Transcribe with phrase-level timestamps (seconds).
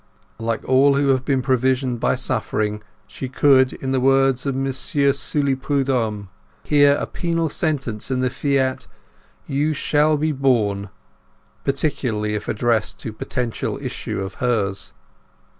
[0.39, 4.71] Like all who have been previsioned by suffering, she could, in the words of M.
[4.73, 6.27] Sully Prudhomme,
[6.63, 8.87] hear a penal sentence in the fiat,
[9.45, 10.89] "You shall be born,"
[11.63, 14.93] particularly if addressed to potential issue of hers.